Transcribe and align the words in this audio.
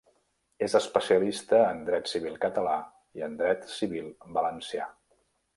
És 0.67 0.75
especialista 0.79 1.59
en 1.75 1.83
Dret 1.91 2.11
Civil 2.13 2.41
català 2.47 2.75
i 3.21 3.27
en 3.29 3.39
Dret 3.43 3.71
Civil 3.75 4.11
valencià. 4.39 4.93